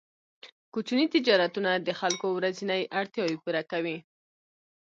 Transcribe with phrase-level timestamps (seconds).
[0.73, 3.97] کوچني تجارتونه د خلکو ورځنۍ اړتیاوې پوره کوي.